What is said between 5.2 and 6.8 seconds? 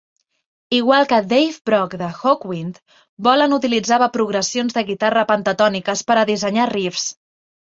pentatòniques per a dissenyar